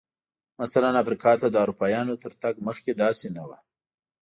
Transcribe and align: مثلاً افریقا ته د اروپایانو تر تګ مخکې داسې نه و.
مثلاً 0.61 0.89
افریقا 1.01 1.31
ته 1.41 1.47
د 1.51 1.55
اروپایانو 1.63 2.15
تر 2.23 2.31
تګ 2.41 2.53
مخکې 2.67 2.91
داسې 3.03 3.27
نه 3.35 3.43
و. 3.47 3.49